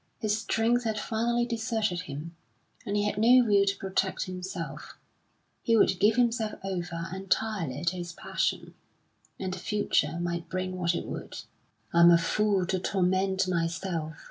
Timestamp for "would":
5.77-5.99, 11.05-11.41